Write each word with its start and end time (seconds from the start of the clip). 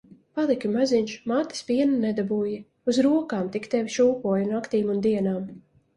Paliki 0.37 0.69
maziņš, 0.75 1.11
mātes 1.31 1.59
piena 1.67 1.99
nedabūji. 2.07 2.55
Uz 2.93 3.01
rokām 3.09 3.53
tik 3.57 3.69
tevi 3.75 3.95
šūpoju 3.97 4.49
naktīm 4.55 4.91
un 4.95 5.05
dienām. 5.09 5.51